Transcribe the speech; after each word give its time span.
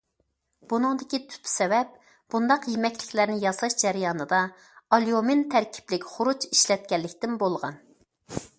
بۇنىڭدىكى 0.69 1.17
تۈپ 1.33 1.49
سەۋەب، 1.55 1.91
بۇنداق 2.35 2.65
يېمەكلىكلەرنى 2.71 3.37
ياساش 3.43 3.75
جەريانىدا 3.83 4.39
ئاليۇمىن 4.97 5.45
تەركىبلىك 5.53 6.09
خۇرۇچ 6.15 6.49
ئىشلەتكەنلىكىدىن 6.51 7.37
بولغان. 7.45 7.79